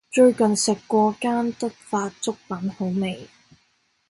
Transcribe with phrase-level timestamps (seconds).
[0.09, 3.29] 最近食過間德發粥品好味